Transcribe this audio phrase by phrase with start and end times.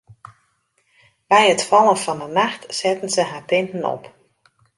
[1.29, 4.03] By it fallen fan 'e nacht setten se har tinten op.